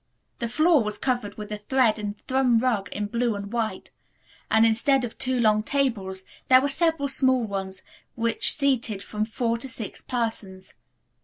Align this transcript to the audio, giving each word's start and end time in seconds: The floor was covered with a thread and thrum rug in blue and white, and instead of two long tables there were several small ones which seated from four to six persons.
The 0.39 0.49
floor 0.49 0.83
was 0.83 0.97
covered 0.97 1.37
with 1.37 1.51
a 1.51 1.59
thread 1.59 1.99
and 1.99 2.17
thrum 2.25 2.57
rug 2.57 2.89
in 2.91 3.05
blue 3.05 3.35
and 3.35 3.53
white, 3.53 3.91
and 4.49 4.65
instead 4.65 5.05
of 5.05 5.15
two 5.15 5.39
long 5.39 5.61
tables 5.61 6.23
there 6.47 6.59
were 6.61 6.67
several 6.69 7.07
small 7.07 7.43
ones 7.43 7.83
which 8.15 8.51
seated 8.51 9.03
from 9.03 9.25
four 9.25 9.59
to 9.59 9.69
six 9.69 10.01
persons. 10.01 10.73